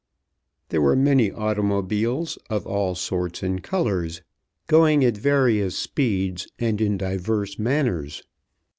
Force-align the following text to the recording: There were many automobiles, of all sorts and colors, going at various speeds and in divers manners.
There 0.69 0.81
were 0.81 0.95
many 0.95 1.29
automobiles, 1.31 2.39
of 2.49 2.65
all 2.65 2.95
sorts 2.95 3.43
and 3.43 3.61
colors, 3.61 4.23
going 4.65 5.05
at 5.05 5.15
various 5.15 5.77
speeds 5.77 6.47
and 6.57 6.81
in 6.81 6.97
divers 6.97 7.59
manners. 7.59 8.23